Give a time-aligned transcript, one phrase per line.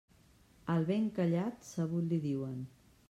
[0.75, 2.57] Al ben callat, sabut li diuen.